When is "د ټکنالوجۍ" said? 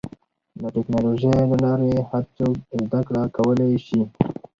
0.61-1.31